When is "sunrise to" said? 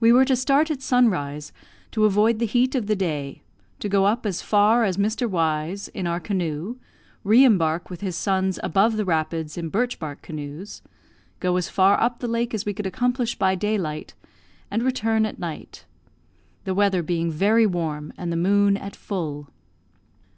0.82-2.04